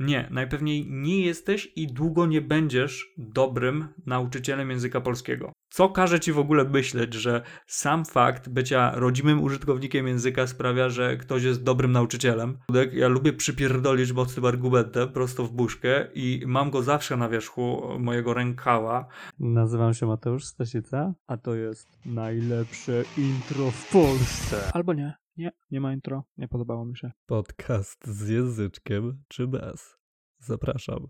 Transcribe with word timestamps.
Nie, 0.00 0.28
najpewniej 0.30 0.86
nie 0.90 1.20
jesteś 1.20 1.72
i 1.76 1.86
długo 1.86 2.26
nie 2.26 2.40
będziesz 2.40 3.14
dobrym 3.18 3.88
nauczycielem 4.06 4.70
języka 4.70 5.00
polskiego. 5.00 5.52
Co 5.68 5.88
każe 5.88 6.20
ci 6.20 6.32
w 6.32 6.38
ogóle 6.38 6.64
myśleć, 6.64 7.14
że 7.14 7.42
sam 7.66 8.04
fakt 8.04 8.48
bycia 8.48 8.92
rodzimym 8.94 9.42
użytkownikiem 9.42 10.08
języka 10.08 10.46
sprawia, 10.46 10.88
że 10.88 11.16
ktoś 11.16 11.42
jest 11.42 11.62
dobrym 11.62 11.92
nauczycielem? 11.92 12.58
Ja 12.92 13.08
lubię 13.08 13.32
przypierdolić 13.32 14.12
mocnym 14.12 14.44
argumentem 14.44 15.08
prosto 15.08 15.44
w 15.44 15.52
buźkę 15.52 16.08
i 16.14 16.42
mam 16.46 16.70
go 16.70 16.82
zawsze 16.82 17.16
na 17.16 17.28
wierzchu 17.28 17.82
mojego 17.98 18.34
rękała. 18.34 19.06
Nazywam 19.38 19.94
się 19.94 20.06
Mateusz 20.06 20.44
Stasica, 20.44 21.14
a 21.26 21.36
to 21.36 21.54
jest 21.54 21.98
najlepsze 22.06 23.04
intro 23.18 23.70
w 23.70 23.92
Polsce. 23.92 24.70
Albo 24.72 24.92
nie, 24.92 25.14
nie, 25.36 25.52
nie 25.70 25.80
ma 25.80 25.92
intro, 25.92 26.24
nie 26.36 26.48
podobało 26.48 26.84
mi 26.84 26.96
się. 26.96 27.12
Podcast 27.26 28.06
z 28.06 28.28
języczkiem 28.28 29.24
czy 29.28 29.46
bez? 29.46 29.96
Zapraszam. 30.38 31.06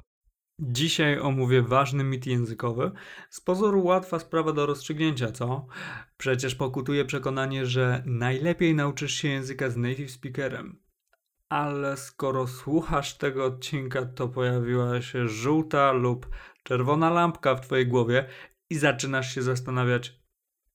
Dzisiaj 0.60 1.18
omówię 1.18 1.62
ważny 1.62 2.04
mit 2.04 2.26
językowy. 2.26 2.90
Z 3.30 3.40
pozoru 3.40 3.84
łatwa 3.84 4.18
sprawa 4.18 4.52
do 4.52 4.66
rozstrzygnięcia, 4.66 5.32
co? 5.32 5.66
Przecież 6.16 6.54
pokutuje 6.54 7.04
przekonanie, 7.04 7.66
że 7.66 8.02
najlepiej 8.06 8.74
nauczysz 8.74 9.14
się 9.14 9.28
języka 9.28 9.70
z 9.70 9.76
native 9.76 10.10
speakerem. 10.10 10.82
Ale 11.48 11.96
skoro 11.96 12.46
słuchasz 12.46 13.18
tego 13.18 13.44
odcinka, 13.44 14.06
to 14.06 14.28
pojawiła 14.28 15.02
się 15.02 15.28
żółta 15.28 15.92
lub 15.92 16.28
czerwona 16.62 17.10
lampka 17.10 17.54
w 17.54 17.60
twojej 17.60 17.86
głowie 17.86 18.28
i 18.70 18.74
zaczynasz 18.74 19.34
się 19.34 19.42
zastanawiać, 19.42 20.20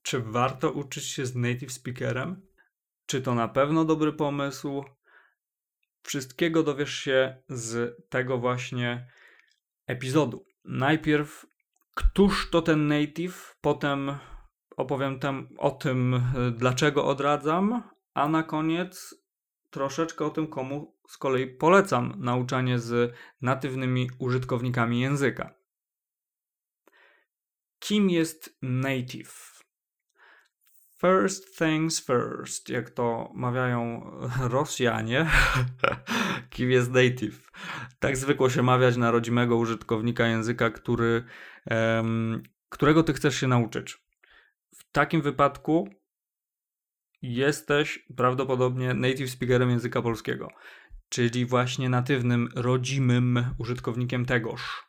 czy 0.01 0.19
warto 0.19 0.71
uczyć 0.71 1.05
się 1.05 1.25
z 1.25 1.35
native 1.35 1.71
speakerem? 1.71 2.48
Czy 3.09 3.21
to 3.21 3.35
na 3.35 3.47
pewno 3.47 3.85
dobry 3.85 4.13
pomysł? 4.13 4.83
Wszystkiego 6.03 6.63
dowiesz 6.63 6.93
się 6.93 7.43
z 7.47 7.97
tego 8.09 8.37
właśnie 8.37 9.07
epizodu. 9.87 10.45
Najpierw, 10.65 11.45
któż 11.95 12.49
to 12.49 12.61
ten 12.61 12.87
native, 12.87 13.57
potem 13.61 14.17
opowiem 14.77 15.19
tam 15.19 15.49
o 15.57 15.71
tym, 15.71 16.23
dlaczego 16.57 17.05
odradzam, 17.05 17.83
a 18.13 18.27
na 18.27 18.43
koniec 18.43 19.15
troszeczkę 19.69 20.25
o 20.25 20.29
tym, 20.29 20.47
komu 20.47 20.97
z 21.07 21.17
kolei 21.17 21.47
polecam 21.47 22.13
nauczanie 22.17 22.79
z 22.79 23.15
natywnymi 23.41 24.09
użytkownikami 24.19 25.01
języka. 25.01 25.55
Kim 27.79 28.09
jest 28.09 28.57
native? 28.61 29.58
First 31.01 31.57
things 31.57 32.05
first, 32.05 32.69
jak 32.69 32.89
to 32.89 33.31
mawiają 33.33 34.11
Rosjanie, 34.55 35.29
kim 36.49 36.71
jest 36.71 36.91
native. 36.91 37.51
Tak 37.99 38.17
zwykło 38.17 38.49
się 38.49 38.63
mawiać 38.63 38.97
na 38.97 39.11
rodzimego 39.11 39.57
użytkownika 39.57 40.27
języka, 40.27 40.69
który, 40.69 41.23
um, 41.71 42.43
którego 42.69 43.03
ty 43.03 43.13
chcesz 43.13 43.35
się 43.35 43.47
nauczyć. 43.47 43.97
W 44.75 44.91
takim 44.91 45.21
wypadku 45.21 45.89
jesteś 47.21 48.05
prawdopodobnie 48.17 48.93
native 48.93 49.29
speakerem 49.29 49.69
języka 49.69 50.01
polskiego, 50.01 50.47
czyli 51.09 51.45
właśnie 51.45 51.89
natywnym, 51.89 52.49
rodzimym 52.55 53.45
użytkownikiem 53.57 54.25
tegoż. 54.25 54.83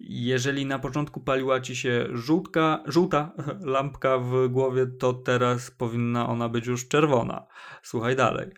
Jeżeli 0.00 0.66
na 0.66 0.78
początku 0.78 1.20
paliła 1.20 1.60
ci 1.60 1.76
się 1.76 2.06
żółtka, 2.12 2.82
żółta 2.86 3.32
lampka 3.60 4.18
w 4.18 4.48
głowie, 4.48 4.86
to 4.86 5.12
teraz 5.12 5.70
powinna 5.70 6.28
ona 6.28 6.48
być 6.48 6.66
już 6.66 6.88
czerwona. 6.88 7.46
Słuchaj 7.82 8.16
dalej. 8.16 8.50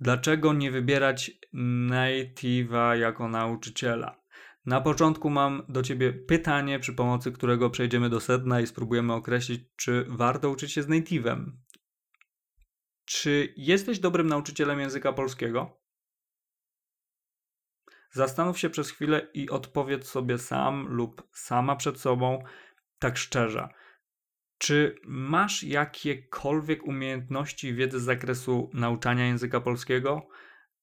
Dlaczego 0.00 0.52
nie 0.52 0.70
wybierać 0.70 1.30
native'a 1.90 2.92
jako 2.98 3.28
nauczyciela? 3.28 4.20
Na 4.66 4.80
początku 4.80 5.30
mam 5.30 5.62
do 5.68 5.82
ciebie 5.82 6.12
pytanie, 6.12 6.78
przy 6.78 6.92
pomocy 6.92 7.32
którego 7.32 7.70
przejdziemy 7.70 8.08
do 8.08 8.20
sedna 8.20 8.60
i 8.60 8.66
spróbujemy 8.66 9.12
określić, 9.12 9.60
czy 9.76 10.06
warto 10.08 10.50
uczyć 10.50 10.72
się 10.72 10.82
z 10.82 10.88
native'em. 10.88 11.44
Czy 13.04 13.54
jesteś 13.56 13.98
dobrym 13.98 14.26
nauczycielem 14.26 14.80
języka 14.80 15.12
polskiego? 15.12 15.79
Zastanów 18.12 18.58
się 18.58 18.70
przez 18.70 18.90
chwilę 18.90 19.26
i 19.34 19.50
odpowiedz 19.50 20.08
sobie 20.08 20.38
sam 20.38 20.86
lub 20.88 21.28
sama 21.32 21.76
przed 21.76 22.00
sobą 22.00 22.44
tak 22.98 23.16
szczerze. 23.16 23.68
Czy 24.58 24.96
masz 25.04 25.62
jakiekolwiek 25.62 26.84
umiejętności 26.84 27.68
i 27.68 27.74
wiedzę 27.74 28.00
z 28.00 28.02
zakresu 28.02 28.70
nauczania 28.74 29.26
języka 29.26 29.60
polskiego? 29.60 30.28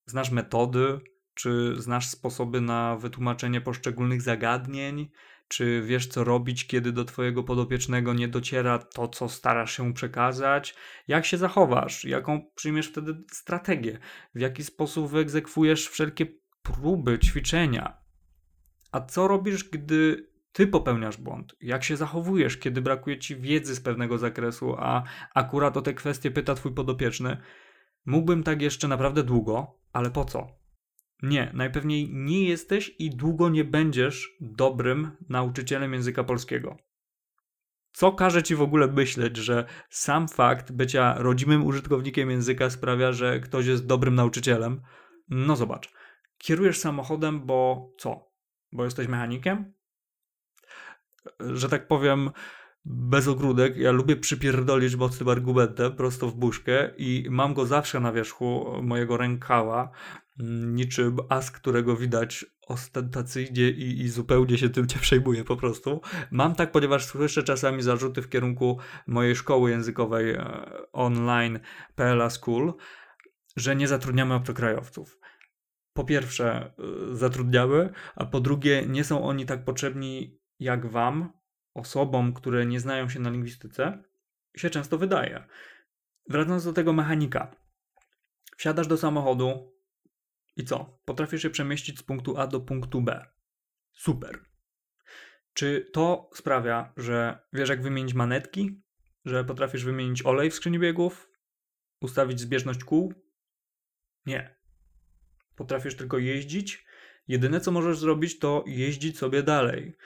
Znasz 0.06 0.32
metody? 0.32 1.00
Czy 1.34 1.76
znasz 1.78 2.08
sposoby 2.08 2.62
na 2.62 2.96
wytłumaczenie 2.96 3.62
poszczególnych 3.62 4.22
zagadnień? 4.22 5.10
Czy 5.48 5.82
wiesz, 5.82 6.08
co 6.08 6.24
robić, 6.24 6.68
kiedy 6.68 6.92
do 6.92 7.06
Twojego 7.06 7.44
podopiecznego 7.44 8.14
nie 8.14 8.28
dociera 8.28 8.80
to, 8.80 9.08
co 9.08 9.30
starasz 9.30 9.78
się 9.78 9.94
przekazać? 9.94 10.76
Jak 11.08 11.26
się 11.26 11.38
zachowasz? 11.38 12.06
Jaką 12.06 12.52
przyjmiesz 12.56 12.88
wtedy 12.88 13.24
strategię? 13.32 14.00
W 14.36 14.40
jaki 14.40 14.64
sposób 14.64 15.12
wyegzekwujesz 15.12 15.88
wszelkie 15.88 16.26
próby, 16.68 17.20
ćwiczenia. 17.20 17.98
A 18.92 19.02
co 19.02 19.28
robisz, 19.28 19.70
gdy 19.70 20.30
ty 20.52 20.68
popełniasz 20.68 21.18
błąd? 21.18 21.56
Jak 21.62 21.84
się 21.84 21.98
zachowujesz, 21.98 22.58
kiedy 22.58 22.82
brakuje 22.82 23.20
ci 23.20 23.36
wiedzy 23.36 23.76
z 23.76 23.82
pewnego 23.82 24.18
zakresu, 24.18 24.76
a 24.78 25.04
akurat 25.36 25.78
o 25.78 25.82
te 25.82 25.94
kwestie 25.94 26.32
pyta 26.32 26.56
twój 26.56 26.74
podopieczny? 26.74 27.38
Mógłbym 28.06 28.44
tak 28.44 28.62
jeszcze 28.62 28.88
naprawdę 28.88 29.24
długo, 29.24 29.80
ale 29.94 30.12
po 30.12 30.26
co? 30.26 30.48
Nie, 31.24 31.52
najpewniej 31.54 32.10
nie 32.14 32.50
jesteś 32.50 32.96
i 33.00 33.10
długo 33.10 33.50
nie 33.50 33.64
będziesz 33.64 34.38
dobrym 34.42 35.12
nauczycielem 35.30 35.94
języka 35.94 36.24
polskiego. 36.24 36.78
Co 37.92 38.12
każe 38.12 38.44
ci 38.44 38.56
w 38.56 38.62
ogóle 38.62 38.88
myśleć, 38.88 39.38
że 39.38 39.66
sam 39.90 40.28
fakt 40.28 40.72
bycia 40.72 41.16
rodzimym 41.18 41.66
użytkownikiem 41.66 42.32
języka 42.32 42.70
sprawia, 42.70 43.12
że 43.12 43.40
ktoś 43.40 43.66
jest 43.66 43.86
dobrym 43.86 44.16
nauczycielem? 44.16 44.82
No 45.30 45.56
zobacz. 45.56 45.97
Kierujesz 46.38 46.80
samochodem, 46.80 47.46
bo 47.46 47.90
co? 47.98 48.32
Bo 48.72 48.86
jesteś 48.86 49.08
mechanikiem? 49.08 49.74
Że 51.40 51.70
tak 51.70 51.88
powiem, 51.88 52.32
bez 52.86 53.28
ogródek, 53.28 53.78
ja 53.78 53.92
lubię 53.92 54.16
przypierdolić 54.16 54.96
mocnym 54.96 55.30
argumentem 55.30 55.96
prosto 55.96 56.28
w 56.28 56.36
buźkę 56.36 56.92
i 56.98 57.28
mam 57.30 57.54
go 57.54 57.66
zawsze 57.66 58.00
na 58.00 58.12
wierzchu 58.12 58.66
mojego 58.84 59.18
rękała, 59.18 59.90
mm, 60.40 60.76
niczym 60.76 61.18
as, 61.30 61.52
którego 61.52 61.96
widać 61.96 62.46
ostentacyjnie 62.68 63.70
i, 63.70 64.02
i 64.02 64.10
zupełnie 64.10 64.58
się 64.58 64.70
tym 64.70 64.86
nie 64.96 65.02
przejmuję 65.02 65.44
po 65.44 65.58
prostu. 65.58 66.02
Mam 66.32 66.56
tak, 66.56 66.72
ponieważ 66.72 67.06
słyszę 67.06 67.44
czasami 67.44 67.82
zarzuty 67.82 68.22
w 68.22 68.30
kierunku 68.30 68.80
mojej 69.08 69.36
szkoły 69.36 69.72
językowej 69.72 70.32
e, 70.32 70.68
online 70.92 71.60
PLA 71.96 72.30
School, 72.30 72.74
że 73.56 73.76
nie 73.76 73.88
zatrudniamy 73.88 74.34
obcokrajowców 74.34 75.20
po 75.98 76.04
pierwsze 76.04 76.72
y, 77.12 77.16
zatrudniały, 77.16 77.90
a 78.16 78.26
po 78.26 78.40
drugie 78.40 78.86
nie 78.88 79.04
są 79.04 79.24
oni 79.24 79.46
tak 79.46 79.66
potrzebni 79.66 80.40
jak 80.60 80.86
wam, 80.86 81.34
osobom, 81.74 82.34
które 82.34 82.66
nie 82.66 82.80
znają 82.80 83.10
się 83.10 83.20
na 83.20 83.30
lingwistyce, 83.30 84.04
się 84.58 84.70
często 84.70 84.98
wydaje. 84.98 85.48
Wracając 86.30 86.64
do 86.64 86.74
tego 86.74 86.94
mechanika. 86.94 87.56
Wsiadasz 88.58 88.88
do 88.88 88.98
samochodu 88.98 89.74
i 90.56 90.66
co? 90.66 91.00
Potrafisz 91.06 91.42
się 91.42 91.50
przemieścić 91.50 92.00
z 92.00 92.04
punktu 92.04 92.38
A 92.38 92.48
do 92.48 92.60
punktu 92.62 93.02
B. 93.02 93.26
Super. 93.94 94.40
Czy 95.54 95.90
to 95.94 96.30
sprawia, 96.34 96.94
że 96.98 97.40
wiesz 97.54 97.70
jak 97.70 97.82
wymienić 97.82 98.14
manetki? 98.14 98.82
Że 99.26 99.44
potrafisz 99.44 99.86
wymienić 99.86 100.26
olej 100.26 100.52
w 100.52 100.54
skrzyni 100.54 100.80
biegów? 100.80 101.30
Ustawić 102.02 102.40
zbieżność 102.40 102.84
kół? 102.84 103.14
Nie 104.26 104.57
potrafisz 105.58 105.96
tylko 105.96 106.18
jeździć. 106.18 106.86
Jedyne 107.28 107.60
co 107.60 107.72
możesz 107.72 108.00
zrobić, 108.00 108.40
to 108.40 108.64
jeździć 108.68 109.18
sobie 109.18 109.44
dalej, 109.44 109.98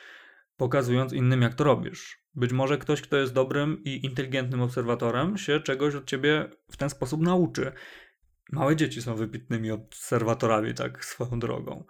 pokazując 0.58 1.14
innym, 1.14 1.42
jak 1.42 1.54
to 1.54 1.64
robisz. 1.64 2.22
Być 2.36 2.54
może 2.54 2.78
ktoś, 2.78 3.02
kto 3.02 3.18
jest 3.18 3.34
dobrym 3.34 3.84
i 3.84 4.06
inteligentnym 4.06 4.62
obserwatorem, 4.62 5.38
się 5.38 5.60
czegoś 5.60 5.96
od 5.96 6.06
ciebie 6.06 6.50
w 6.72 6.78
ten 6.78 6.90
sposób 6.90 7.22
nauczy. 7.22 7.72
Małe 8.52 8.76
dzieci 8.76 9.02
są 9.02 9.16
wybitnymi 9.16 9.72
obserwatorami, 9.72 10.74
tak 10.74 11.06
swoją 11.06 11.40
drogą. 11.40 11.86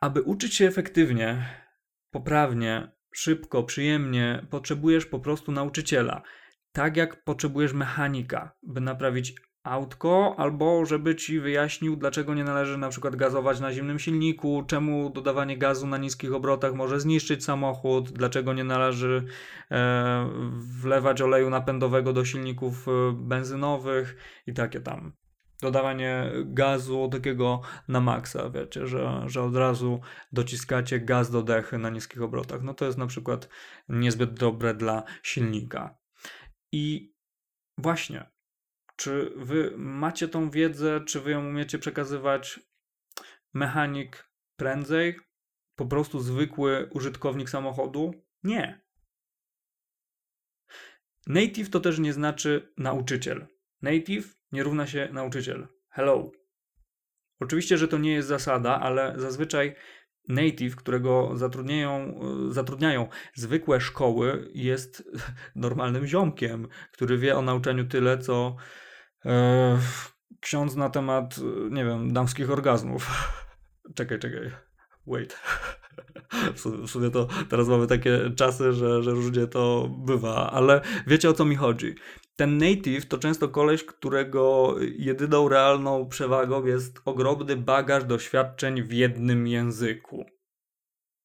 Aby 0.00 0.22
uczyć 0.22 0.54
się 0.54 0.66
efektywnie, 0.66 1.48
poprawnie, 2.10 2.92
szybko, 3.12 3.62
przyjemnie, 3.62 4.46
potrzebujesz 4.50 5.06
po 5.06 5.20
prostu 5.20 5.52
nauczyciela. 5.52 6.22
Tak 6.72 6.96
jak 6.96 7.24
potrzebujesz 7.24 7.72
mechanika, 7.72 8.56
by 8.62 8.80
naprawić 8.80 9.34
autko, 9.66 10.34
albo 10.38 10.86
żeby 10.86 11.16
ci 11.16 11.40
wyjaśnił, 11.40 11.96
dlaczego 11.96 12.34
nie 12.34 12.44
należy 12.44 12.78
na 12.78 12.88
przykład 12.88 13.16
gazować 13.16 13.60
na 13.60 13.72
zimnym 13.72 13.98
silniku, 13.98 14.64
czemu 14.66 15.10
dodawanie 15.10 15.58
gazu 15.58 15.86
na 15.86 15.98
niskich 15.98 16.34
obrotach 16.34 16.74
może 16.74 17.00
zniszczyć 17.00 17.44
samochód, 17.44 18.10
dlaczego 18.10 18.52
nie 18.52 18.64
należy 18.64 19.24
e, 19.70 20.30
wlewać 20.58 21.22
oleju 21.22 21.50
napędowego 21.50 22.12
do 22.12 22.24
silników 22.24 22.88
e, 22.88 23.12
benzynowych 23.12 24.16
i 24.46 24.52
takie 24.52 24.80
tam 24.80 25.12
Dodawanie 25.62 26.32
gazu 26.44 27.08
takiego 27.12 27.60
na 27.88 28.00
maksa, 28.00 28.50
wiecie, 28.50 28.86
że, 28.86 29.22
że 29.26 29.42
od 29.42 29.56
razu 29.56 30.00
dociskacie 30.32 31.00
gaz 31.00 31.30
do 31.30 31.42
dechy 31.42 31.78
na 31.78 31.90
niskich 31.90 32.22
obrotach. 32.22 32.62
No 32.62 32.74
to 32.74 32.84
jest 32.84 32.98
na 32.98 33.06
przykład 33.06 33.48
niezbyt 33.88 34.34
dobre 34.34 34.74
dla 34.74 35.02
silnika. 35.22 35.98
I 36.72 37.14
właśnie, 37.78 38.30
czy 38.96 39.32
wy 39.36 39.72
macie 39.76 40.28
tą 40.28 40.50
wiedzę, 40.50 41.00
czy 41.06 41.20
wy 41.20 41.30
ją 41.30 41.48
umiecie 41.48 41.78
przekazywać 41.78 42.60
mechanik 43.54 44.30
prędzej? 44.56 45.16
Po 45.76 45.86
prostu 45.86 46.20
zwykły 46.20 46.90
użytkownik 46.92 47.50
samochodu? 47.50 48.14
Nie. 48.42 48.86
Native 51.26 51.70
to 51.70 51.80
też 51.80 51.98
nie 51.98 52.12
znaczy 52.12 52.72
nauczyciel. 52.76 53.46
Native 53.82 54.36
nie 54.52 54.62
równa 54.62 54.86
się 54.86 55.08
nauczyciel. 55.12 55.68
Hello. 55.88 56.32
Oczywiście, 57.40 57.78
że 57.78 57.88
to 57.88 57.98
nie 57.98 58.12
jest 58.12 58.28
zasada, 58.28 58.80
ale 58.80 59.14
zazwyczaj 59.16 59.74
native, 60.28 60.76
którego 60.76 61.30
zatrudniają, 61.34 62.20
zatrudniają 62.50 63.08
zwykłe 63.34 63.80
szkoły, 63.80 64.50
jest 64.54 65.10
normalnym 65.54 66.06
ziomkiem, 66.06 66.68
który 66.92 67.18
wie 67.18 67.36
o 67.36 67.42
nauczaniu 67.42 67.84
tyle, 67.84 68.18
co 68.18 68.56
ksiądz 70.40 70.76
na 70.76 70.90
temat, 70.90 71.36
nie 71.70 71.84
wiem, 71.84 72.12
damskich 72.12 72.50
orgazmów. 72.50 73.10
Czekaj, 73.96 74.18
czekaj. 74.18 74.50
Wait. 75.06 75.38
W 76.54 76.60
sumie, 76.60 76.86
w 76.86 76.90
sumie 76.90 77.10
to 77.10 77.28
teraz 77.48 77.68
mamy 77.68 77.86
takie 77.86 78.30
czasy, 78.36 78.72
że, 78.72 79.02
że 79.02 79.10
różnie 79.10 79.46
to 79.46 79.88
bywa, 79.98 80.50
ale 80.52 80.80
wiecie 81.06 81.30
o 81.30 81.32
co 81.32 81.44
mi 81.44 81.56
chodzi. 81.56 81.94
Ten 82.36 82.58
native 82.58 83.06
to 83.08 83.18
często 83.18 83.48
koleś, 83.48 83.84
którego 83.84 84.74
jedyną 84.80 85.48
realną 85.48 86.08
przewagą 86.08 86.64
jest 86.64 87.00
ogromny 87.04 87.56
bagaż 87.56 88.04
doświadczeń 88.04 88.82
w 88.82 88.92
jednym 88.92 89.46
języku. 89.46 90.24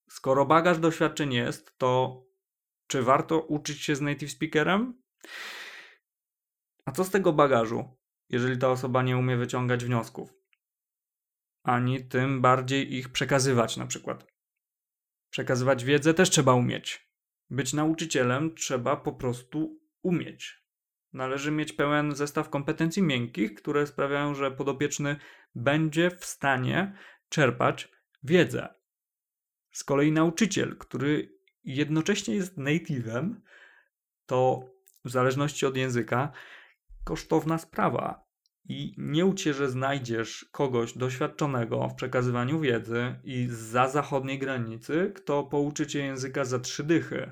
Skoro 0.09 0.45
bagaż 0.45 0.79
doświadczeń 0.79 1.33
jest, 1.33 1.77
to 1.77 2.21
czy 2.87 3.01
warto 3.01 3.39
uczyć 3.39 3.81
się 3.81 3.95
z 3.95 4.01
native 4.01 4.31
speakerem? 4.31 5.01
A 6.85 6.91
co 6.91 7.03
z 7.03 7.09
tego 7.09 7.33
bagażu, 7.33 7.97
jeżeli 8.29 8.57
ta 8.57 8.69
osoba 8.69 9.03
nie 9.03 9.17
umie 9.17 9.37
wyciągać 9.37 9.85
wniosków? 9.85 10.33
Ani 11.63 12.05
tym 12.05 12.41
bardziej 12.41 12.93
ich 12.95 13.09
przekazywać, 13.09 13.77
na 13.77 13.87
przykład. 13.87 14.27
Przekazywać 15.29 15.85
wiedzę 15.85 16.13
też 16.13 16.29
trzeba 16.29 16.53
umieć. 16.53 17.11
Być 17.49 17.73
nauczycielem 17.73 18.55
trzeba 18.55 18.95
po 18.95 19.13
prostu 19.13 19.79
umieć. 20.01 20.61
Należy 21.13 21.51
mieć 21.51 21.73
pełen 21.73 22.15
zestaw 22.15 22.49
kompetencji 22.49 23.03
miękkich, 23.03 23.53
które 23.53 23.87
sprawiają, 23.87 24.35
że 24.35 24.51
podopieczny 24.51 25.15
będzie 25.55 26.11
w 26.11 26.25
stanie 26.25 26.97
czerpać 27.29 27.91
wiedzę. 28.23 28.73
Z 29.71 29.83
kolei 29.83 30.11
nauczyciel, 30.11 30.77
który 30.77 31.39
jednocześnie 31.63 32.35
jest 32.35 32.57
native'em, 32.57 33.35
to 34.25 34.69
w 35.05 35.09
zależności 35.09 35.65
od 35.65 35.77
języka 35.77 36.31
kosztowna 37.03 37.57
sprawa. 37.57 38.31
I 38.65 38.95
nie 38.97 39.25
łudź 39.25 39.43
że 39.43 39.69
znajdziesz 39.69 40.45
kogoś 40.51 40.97
doświadczonego 40.97 41.87
w 41.87 41.95
przekazywaniu 41.95 42.59
wiedzy 42.59 43.19
i 43.23 43.47
za 43.49 43.89
zachodniej 43.89 44.39
granicy, 44.39 45.11
kto 45.15 45.43
pouczy 45.43 45.87
cię 45.87 45.99
języka 45.99 46.45
za 46.45 46.59
trzy 46.59 46.83
dychy. 46.83 47.31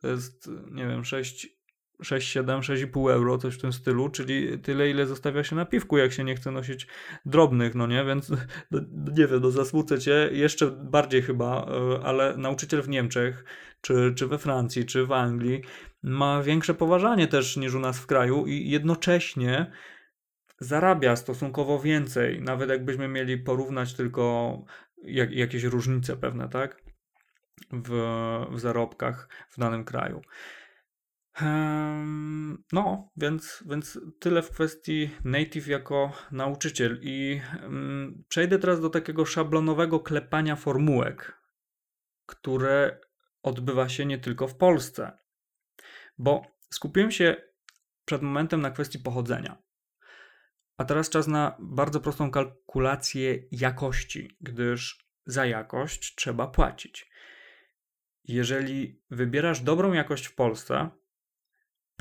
To 0.00 0.08
jest, 0.08 0.50
nie 0.70 0.86
wiem, 0.86 1.04
6, 1.04 1.61
6 2.02 2.28
7, 2.28 2.60
6,5 2.60 3.10
euro, 3.10 3.38
coś 3.38 3.54
w 3.54 3.60
tym 3.60 3.72
stylu, 3.72 4.08
czyli 4.08 4.58
tyle, 4.58 4.90
ile 4.90 5.06
zostawia 5.06 5.44
się 5.44 5.56
na 5.56 5.64
piwku, 5.64 5.98
jak 5.98 6.12
się 6.12 6.24
nie 6.24 6.34
chce 6.34 6.50
nosić 6.50 6.86
drobnych, 7.26 7.74
no 7.74 7.86
nie? 7.86 8.04
Więc 8.04 8.30
no, 8.70 8.80
nie 9.16 9.26
wiem, 9.26 9.40
no 9.42 9.50
zasmucę 9.50 9.98
cię 9.98 10.28
jeszcze 10.32 10.70
bardziej 10.70 11.22
chyba, 11.22 11.66
e, 11.66 12.04
ale 12.04 12.36
nauczyciel 12.36 12.82
w 12.82 12.88
Niemczech, 12.88 13.44
czy, 13.80 14.12
czy 14.16 14.26
we 14.26 14.38
Francji, 14.38 14.86
czy 14.86 15.06
w 15.06 15.12
Anglii 15.12 15.62
ma 16.02 16.42
większe 16.42 16.74
poważanie 16.74 17.28
też 17.28 17.56
niż 17.56 17.74
u 17.74 17.80
nas 17.80 17.98
w 17.98 18.06
kraju 18.06 18.46
i 18.46 18.70
jednocześnie 18.70 19.72
zarabia 20.60 21.16
stosunkowo 21.16 21.78
więcej, 21.78 22.42
nawet 22.42 22.70
jakbyśmy 22.70 23.08
mieli 23.08 23.38
porównać 23.38 23.94
tylko 23.94 24.58
jak, 25.04 25.32
jakieś 25.32 25.64
różnice 25.64 26.16
pewne, 26.16 26.48
tak? 26.48 26.82
W, 27.72 27.90
w 28.50 28.60
zarobkach 28.60 29.28
w 29.50 29.58
danym 29.58 29.84
kraju. 29.84 30.22
No, 32.72 33.10
więc, 33.16 33.64
więc 33.66 34.00
tyle 34.20 34.42
w 34.42 34.50
kwestii 34.50 35.10
native 35.24 35.66
jako 35.66 36.12
nauczyciel. 36.32 37.00
I 37.02 37.40
przejdę 38.28 38.58
teraz 38.58 38.80
do 38.80 38.90
takiego 38.90 39.26
szablonowego 39.26 40.00
klepania 40.00 40.56
formułek, 40.56 41.42
które 42.26 43.00
odbywa 43.42 43.88
się 43.88 44.06
nie 44.06 44.18
tylko 44.18 44.48
w 44.48 44.56
Polsce. 44.56 45.18
Bo 46.18 46.42
skupiłem 46.70 47.10
się 47.10 47.36
przed 48.04 48.22
momentem 48.22 48.60
na 48.60 48.70
kwestii 48.70 48.98
pochodzenia. 48.98 49.62
A 50.76 50.84
teraz 50.84 51.10
czas 51.10 51.28
na 51.28 51.56
bardzo 51.60 52.00
prostą 52.00 52.30
kalkulację 52.30 53.44
jakości, 53.50 54.36
gdyż 54.40 55.08
za 55.26 55.46
jakość 55.46 56.14
trzeba 56.14 56.46
płacić. 56.46 57.10
Jeżeli 58.24 59.02
wybierasz 59.10 59.60
dobrą 59.60 59.92
jakość 59.92 60.26
w 60.26 60.34
Polsce, 60.34 60.90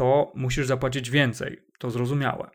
to 0.01 0.31
musisz 0.35 0.67
zapłacić 0.67 1.09
więcej. 1.09 1.61
To 1.79 1.91
zrozumiałe. 1.91 2.49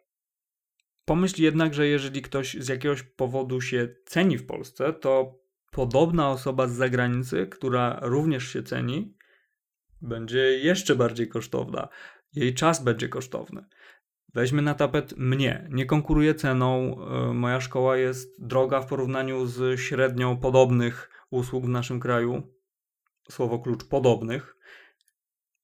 Pomyśl 1.04 1.42
jednak, 1.42 1.74
że 1.74 1.86
jeżeli 1.86 2.22
ktoś 2.22 2.54
z 2.54 2.68
jakiegoś 2.68 3.02
powodu 3.02 3.60
się 3.60 3.88
ceni 4.06 4.38
w 4.38 4.46
Polsce, 4.46 4.92
to 4.92 5.38
podobna 5.70 6.30
osoba 6.30 6.66
z 6.68 6.72
zagranicy, 6.72 7.46
która 7.46 7.98
również 8.02 8.48
się 8.48 8.62
ceni, 8.62 9.16
będzie 10.02 10.38
jeszcze 10.38 10.96
bardziej 10.96 11.28
kosztowna. 11.28 11.88
Jej 12.32 12.54
czas 12.54 12.84
będzie 12.84 13.08
kosztowny. 13.08 13.64
Weźmy 14.34 14.62
na 14.62 14.74
tapet 14.74 15.16
mnie. 15.16 15.68
Nie 15.70 15.86
konkuruję 15.86 16.34
ceną. 16.34 16.96
e, 17.30 17.34
Moja 17.34 17.60
szkoła 17.60 17.96
jest 17.96 18.46
droga 18.46 18.80
w 18.80 18.86
porównaniu 18.86 19.46
z 19.46 19.80
średnią 19.80 20.36
podobnych 20.36 21.10
usług 21.30 21.66
w 21.66 21.68
naszym 21.68 22.00
kraju. 22.00 22.42
Słowo 23.30 23.58
klucz 23.58 23.84
podobnych. 23.84 24.56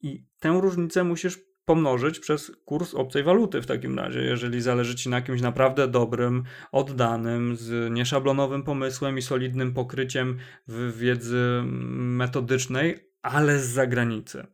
I 0.00 0.26
tę 0.40 0.58
różnicę 0.60 1.04
musisz 1.04 1.51
pomnożyć 1.72 2.18
przez 2.18 2.52
kurs 2.64 2.94
obcej 2.94 3.22
waluty 3.22 3.62
w 3.62 3.66
takim 3.66 3.98
razie, 3.98 4.20
jeżeli 4.20 4.60
zależy 4.60 4.94
ci 4.94 5.08
na 5.08 5.22
kimś 5.22 5.40
naprawdę 5.40 5.88
dobrym, 5.88 6.42
oddanym, 6.72 7.56
z 7.56 7.92
nieszablonowym 7.92 8.62
pomysłem 8.62 9.18
i 9.18 9.22
solidnym 9.22 9.74
pokryciem 9.74 10.38
w 10.68 10.98
wiedzy 10.98 11.62
metodycznej, 11.94 13.12
ale 13.22 13.58
z 13.58 13.66
zagranicy. 13.66 14.46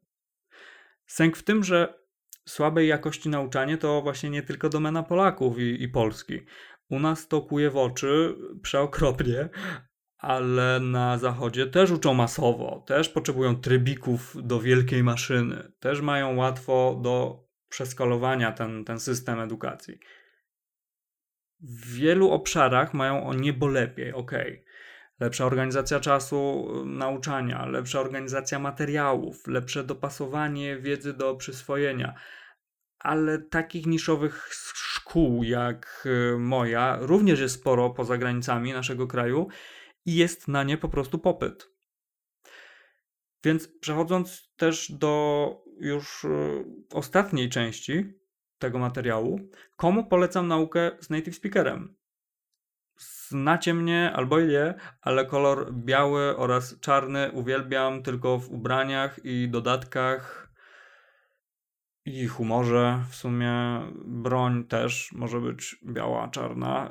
Sęk 1.07 1.37
w 1.37 1.42
tym, 1.42 1.64
że 1.64 1.95
słabej 2.49 2.88
jakości 2.88 3.28
nauczanie 3.28 3.78
to 3.78 4.02
właśnie 4.02 4.31
nie 4.31 4.42
tylko 4.42 4.69
domena 4.69 5.02
Polaków 5.02 5.59
i, 5.59 5.83
i 5.83 5.88
Polski. 5.88 6.40
U 6.90 7.00
nas 7.00 7.28
to 7.28 7.40
kuje 7.40 7.71
w 7.71 7.76
oczy 7.76 8.35
przeokropnie, 8.62 9.49
ale 10.18 10.80
na 10.80 11.18
zachodzie 11.18 11.66
też 11.66 11.90
uczą 11.90 12.14
masowo, 12.14 12.84
też 12.87 13.08
potrzebują 13.08 13.56
trybików 13.56 14.37
do 14.46 14.60
wielkiej 14.60 15.02
maszyny, 15.02 15.72
też 15.80 16.00
mają 16.00 16.37
łatwo 16.37 17.00
do 17.02 17.44
przeskalowania 17.68 18.52
ten, 18.52 18.84
ten 18.84 19.00
system 19.00 19.40
edukacji. 19.40 19.98
W 21.60 21.94
wielu 21.94 22.30
obszarach 22.30 22.94
mają 22.94 23.26
o 23.26 23.34
niebo 23.34 23.66
lepiej, 23.66 24.12
ok. 24.12 24.32
Lepsza 25.20 25.46
organizacja 25.46 26.00
czasu 26.00 26.68
y, 26.82 26.87
nauczania, 26.87 27.66
lepsza 27.66 28.00
organizacja 28.00 28.58
materiałów, 28.58 29.46
lepsze 29.46 29.84
dopasowanie 29.84 30.76
wiedzy 30.76 31.12
do 31.12 31.34
przyswojenia. 31.34 32.14
Ale 32.98 33.38
takich 33.38 33.87
niszowych 33.87 34.48
szkół 34.75 35.44
jak 35.44 36.06
y, 36.06 36.38
moja 36.38 36.98
również 37.00 37.40
jest 37.40 37.54
sporo 37.54 37.90
poza 37.90 38.18
granicami 38.18 38.72
naszego 38.72 39.06
kraju 39.06 39.48
i 40.05 40.14
jest 40.14 40.49
na 40.49 40.62
nie 40.62 40.78
po 40.78 40.88
prostu 40.88 41.19
popyt. 41.19 41.71
Więc 43.45 43.69
przechodząc 43.81 44.52
też 44.57 44.93
do 44.93 45.57
już 45.81 46.25
y, 46.25 46.64
ostatniej 46.93 47.49
części 47.49 48.19
tego 48.59 48.78
materiału, 48.78 49.40
komu 49.76 50.07
polecam 50.07 50.49
naukę 50.49 50.90
z 51.00 51.11
native 51.11 51.37
speakerem? 51.37 51.97
Znacie 53.28 53.75
mnie 53.75 54.12
albo 54.12 54.40
nie, 54.40 54.75
ale 55.00 55.26
kolor 55.26 55.75
biały 55.75 56.37
oraz 56.37 56.81
czarny 56.81 57.31
uwielbiam 57.33 58.02
tylko 58.02 58.38
w 58.38 58.50
ubraniach 58.50 59.25
i 59.25 59.49
dodatkach 59.49 60.52
i 62.05 62.26
humorze. 62.26 63.05
W 63.11 63.14
sumie 63.14 63.52
broń 64.05 64.64
też 64.64 65.12
może 65.12 65.40
być 65.40 65.76
biała, 65.85 66.28
czarna. 66.28 66.90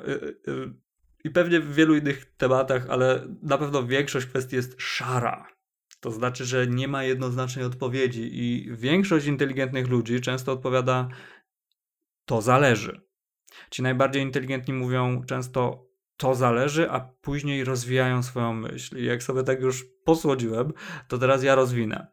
I 1.24 1.30
pewnie 1.30 1.60
w 1.60 1.74
wielu 1.74 1.96
innych 1.96 2.36
tematach, 2.36 2.86
ale 2.90 3.26
na 3.42 3.58
pewno 3.58 3.86
większość 3.86 4.26
kwestii 4.26 4.56
jest 4.56 4.74
szara. 4.78 5.48
To 6.00 6.10
znaczy, 6.10 6.44
że 6.44 6.66
nie 6.66 6.88
ma 6.88 7.04
jednoznacznej 7.04 7.64
odpowiedzi, 7.64 8.30
i 8.32 8.68
większość 8.76 9.26
inteligentnych 9.26 9.88
ludzi 9.88 10.20
często 10.20 10.52
odpowiada: 10.52 11.08
To 12.24 12.42
zależy. 12.42 13.00
Ci 13.70 13.82
najbardziej 13.82 14.22
inteligentni 14.22 14.74
mówią 14.74 15.24
często 15.24 15.88
to 16.16 16.34
zależy, 16.34 16.90
a 16.90 17.00
później 17.00 17.64
rozwijają 17.64 18.22
swoją 18.22 18.54
myśl. 18.54 18.98
I 18.98 19.04
jak 19.04 19.22
sobie 19.22 19.42
tak 19.42 19.60
już 19.60 19.84
posłodziłem, 20.04 20.72
to 21.08 21.18
teraz 21.18 21.42
ja 21.42 21.54
rozwinę. 21.54 22.06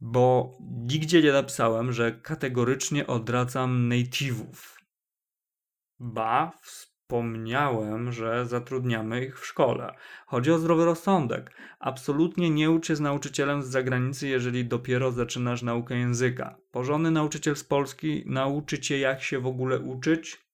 Bo 0.00 0.52
nigdzie 0.60 1.22
nie 1.22 1.32
napisałem, 1.32 1.92
że 1.92 2.12
kategorycznie 2.12 3.06
odradzam 3.06 3.88
native'ów. 3.88 4.76
Ba, 5.98 6.52
wspomniałem, 7.06 8.12
że 8.12 8.46
zatrudniamy 8.46 9.24
ich 9.24 9.40
w 9.40 9.46
szkole. 9.46 9.94
Chodzi 10.26 10.52
o 10.52 10.58
zdrowy 10.58 10.84
rozsądek. 10.84 11.52
Absolutnie 11.78 12.50
nie 12.50 12.70
ucz 12.70 12.86
się 12.86 12.96
z 12.96 13.00
nauczycielem 13.00 13.62
z 13.62 13.66
zagranicy, 13.66 14.28
jeżeli 14.28 14.64
dopiero 14.64 15.12
zaczynasz 15.12 15.62
naukę 15.62 15.96
języka. 15.98 16.56
Porządny 16.70 17.10
nauczyciel 17.10 17.56
z 17.56 17.64
Polski 17.64 18.24
nauczy 18.26 18.78
cię, 18.78 18.98
jak 18.98 19.22
się 19.22 19.38
w 19.38 19.46
ogóle 19.46 19.80
uczyć, 19.80 20.46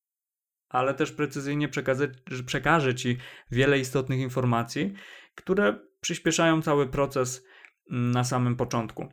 ale 0.68 0.94
też 0.94 1.12
precyzyjnie 1.12 1.68
przekaże, 1.68 2.08
przekaże 2.46 2.94
ci 2.94 3.18
wiele 3.50 3.78
istotnych 3.78 4.20
informacji, 4.20 4.92
które 5.34 5.78
przyspieszają 6.00 6.62
cały 6.62 6.86
proces 6.86 7.44
mm, 7.90 8.10
na 8.10 8.24
samym 8.24 8.56
początku. 8.56 9.08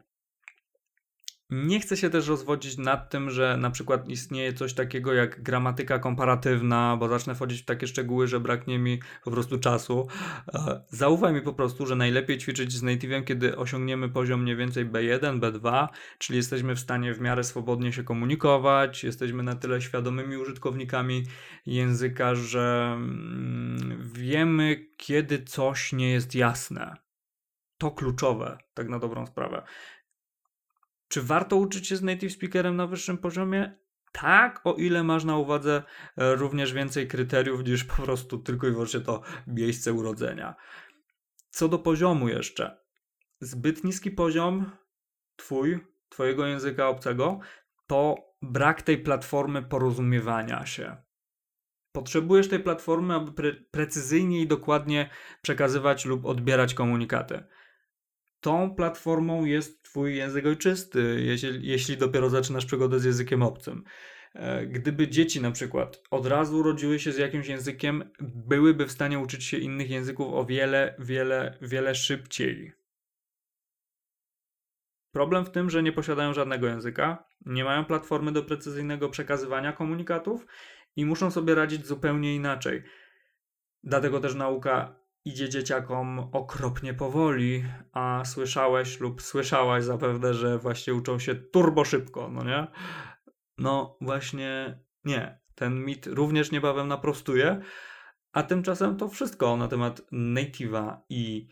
Nie 1.50 1.80
chcę 1.80 1.98
się 1.98 2.10
też 2.10 2.28
rozwodzić 2.28 2.78
nad 2.78 3.10
tym, 3.10 3.30
że 3.30 3.58
na 3.58 3.70
przykład 3.70 4.10
istnieje 4.10 4.54
coś 4.54 4.74
takiego 4.74 5.14
jak 5.14 5.42
gramatyka 5.42 6.00
komparatywna, 6.00 6.98
bo 7.00 7.08
zacznę 7.08 7.36
wchodzić 7.36 7.62
w 7.62 7.66
takie 7.66 7.88
szczegóły, 7.88 8.28
że 8.28 8.40
braknie 8.40 8.80
mi 8.80 9.00
po 9.24 9.32
prostu 9.32 9.60
czasu. 9.60 10.08
E, 10.54 10.84
Zaufaj 10.90 11.34
mi 11.34 11.42
po 11.42 11.54
prostu, 11.54 11.86
że 11.86 11.96
najlepiej 11.96 12.38
ćwiczyć 12.38 12.74
z 12.74 12.84
native'em, 12.84 13.24
kiedy 13.24 13.58
osiągniemy 13.58 14.10
poziom 14.10 14.42
mniej 14.42 14.56
więcej 14.56 14.86
B1, 14.86 15.40
B2, 15.40 15.88
czyli 16.18 16.38
jesteśmy 16.38 16.76
w 16.76 16.80
stanie 16.80 17.14
w 17.14 17.22
miarę 17.22 17.44
swobodnie 17.44 17.94
się 17.94 18.04
komunikować, 18.04 19.04
jesteśmy 19.04 19.44
na 19.44 19.56
tyle 19.56 19.82
świadomymi 19.82 20.38
użytkownikami 20.38 21.24
języka, 21.66 22.36
że 22.36 22.94
mm, 22.96 24.12
wiemy, 24.14 24.86
kiedy 24.98 25.44
coś 25.44 25.94
nie 25.94 26.12
jest 26.12 26.36
jasne. 26.36 26.96
To 27.78 27.92
kluczowe, 27.92 28.58
tak 28.74 28.90
na 28.90 29.00
dobrą 29.00 29.26
sprawę. 29.26 29.64
Czy 31.10 31.22
warto 31.22 31.56
uczyć 31.56 31.88
się 31.88 31.96
z 31.96 32.02
native 32.02 32.32
speakerem 32.32 32.76
na 32.76 32.88
wyższym 32.88 33.18
poziomie? 33.18 33.80
Tak, 34.12 34.62
o 34.64 34.74
ile 34.74 35.04
masz 35.04 35.24
na 35.24 35.38
uwadze 35.38 35.84
e, 36.18 36.36
również 36.36 36.74
więcej 36.74 37.08
kryteriów 37.08 37.64
niż 37.66 37.84
po 37.84 38.02
prostu 38.02 38.38
tylko 38.38 38.68
i 38.68 38.72
wyłącznie 38.72 39.00
to 39.00 39.22
miejsce 39.48 39.94
urodzenia. 39.94 40.56
Co 41.50 41.68
do 41.68 41.80
poziomu 41.80 42.30
jeszcze. 42.30 42.78
Zbyt 43.42 43.84
niski 43.84 44.12
poziom 44.12 44.72
twój, 45.36 45.80
twojego 46.10 46.46
języka 46.46 46.88
obcego, 46.88 47.40
to 47.88 48.16
brak 48.42 48.82
tej 48.82 48.98
platformy 48.98 49.64
porozumiewania 49.64 50.66
się. 50.66 50.98
Potrzebujesz 51.92 52.50
tej 52.50 52.60
platformy, 52.60 53.14
aby 53.14 53.32
pre- 53.32 53.64
precyzyjnie 53.72 54.42
i 54.42 54.48
dokładnie 54.48 55.10
przekazywać 55.42 56.06
lub 56.06 56.26
odbierać 56.26 56.74
komunikaty 56.74 57.44
tą 58.42 58.76
platformą 58.76 59.46
jest 59.46 59.84
Twój 59.84 60.16
język 60.16 60.46
ojczysty, 60.46 61.22
jeśli, 61.22 61.68
jeśli 61.68 61.98
dopiero 61.98 62.30
zaczynasz 62.30 62.66
przygodę 62.66 63.00
z 63.00 63.04
językiem 63.04 63.44
obcym. 63.44 63.84
E, 64.34 64.66
Gdyby 64.68 65.08
dzieci 65.08 65.42
na 65.42 65.52
przykład 65.52 66.02
od 66.12 66.26
razu 66.26 66.58
urodziły 66.58 67.00
się 67.00 67.12
z 67.12 67.18
jakimś 67.18 67.48
językiem, 67.48 68.12
byłyby 68.20 68.86
w 68.86 68.92
stanie 68.92 69.20
uczyć 69.20 69.44
się 69.44 69.58
innych 69.58 69.90
języków 69.90 70.34
o 70.34 70.46
wiele, 70.46 70.96
wiele, 71.00 71.58
wiele 71.62 71.96
szybciej. 71.96 72.74
Problem 75.12 75.46
w 75.46 75.52
tym, 75.52 75.70
że 75.70 75.84
nie 75.84 75.92
posiadają 75.92 76.34
żadnego 76.34 76.68
języka, 76.68 77.26
nie 77.46 77.64
mają 77.64 77.86
platformy 77.86 78.32
do 78.32 78.44
precyzyjnego 78.44 79.10
przekazywania 79.10 79.74
komunikatów 79.74 80.46
i 80.96 81.06
muszą 81.06 81.32
sobie 81.32 81.56
radzić 81.56 81.88
zupełnie 81.88 82.36
inaczej. 82.36 82.84
Dlatego 83.84 84.20
też 84.20 84.36
nauka 84.36 84.99
idzie 85.26 85.50
dzieciakom 85.50 86.20
okropnie 86.20 86.94
powoli, 86.94 87.66
a 87.92 88.24
słyszałeś 88.26 89.00
lub 89.00 89.22
słyszałaś 89.22 89.84
zapewne, 89.84 90.34
że 90.34 90.58
właśnie 90.58 90.94
uczą 90.94 91.20
się 91.20 91.36
turbo 91.36 91.86
szybko, 91.86 92.30
no 92.30 92.44
nie? 92.44 92.68
No 93.58 93.98
właśnie 94.02 94.80
nie. 95.04 95.40
Ten 95.56 95.86
mit 95.86 96.08
również 96.08 96.52
niebawem 96.52 96.88
naprostuje, 96.88 97.62
a 98.32 98.44
tymczasem 98.44 98.98
to 98.98 99.10
wszystko 99.10 99.58
na 99.58 99.68
temat 99.68 100.02
native'a 100.12 100.98
i 101.10 101.48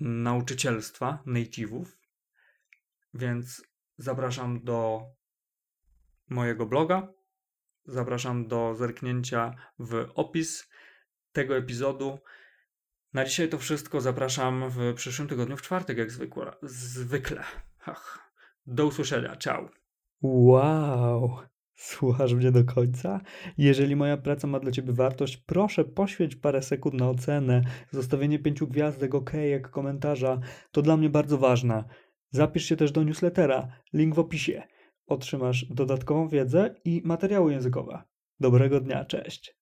nauczycielstwa 0.00 1.22
native'ów. 1.26 1.86
Więc 3.14 3.62
zapraszam 3.98 4.64
do 4.64 5.02
mojego 6.28 6.66
bloga. 6.66 7.12
Zapraszam 7.84 8.48
do 8.48 8.74
zerknięcia 8.74 9.54
w 9.78 10.06
opis 10.14 10.70
tego 11.34 11.56
epizodu. 11.56 12.18
Na 13.12 13.24
dzisiaj 13.24 13.48
to 13.48 13.58
wszystko. 13.58 14.00
Zapraszam 14.00 14.70
w 14.70 14.94
przyszłym 14.94 15.28
tygodniu 15.28 15.56
w 15.56 15.62
czwartek, 15.62 15.98
jak 15.98 16.10
zwykle. 16.10 16.52
Zwykle. 16.62 17.44
Ach. 17.86 18.32
Do 18.66 18.86
usłyszenia. 18.86 19.36
Ciao. 19.36 19.68
Wow! 20.22 21.38
Słuchasz 21.74 22.34
mnie 22.34 22.52
do 22.52 22.64
końca? 22.64 23.20
Jeżeli 23.58 23.96
moja 23.96 24.16
praca 24.16 24.46
ma 24.46 24.60
dla 24.60 24.72
Ciebie 24.72 24.92
wartość, 24.92 25.36
proszę 25.36 25.84
poświęć 25.84 26.36
parę 26.36 26.62
sekund 26.62 26.94
na 26.94 27.10
ocenę, 27.10 27.62
zostawienie 27.90 28.38
pięciu 28.38 28.68
gwiazdek, 28.68 29.14
ok, 29.14 29.32
jak 29.50 29.70
komentarza. 29.70 30.40
To 30.70 30.82
dla 30.82 30.96
mnie 30.96 31.10
bardzo 31.10 31.38
ważne. 31.38 31.84
Zapisz 32.30 32.64
się 32.64 32.76
też 32.76 32.92
do 32.92 33.02
newslettera, 33.02 33.68
link 33.92 34.14
w 34.14 34.18
opisie. 34.18 34.62
Otrzymasz 35.06 35.66
dodatkową 35.70 36.28
wiedzę 36.28 36.74
i 36.84 37.02
materiały 37.04 37.52
językowe. 37.52 38.02
Dobrego 38.40 38.80
dnia, 38.80 39.04
cześć. 39.04 39.56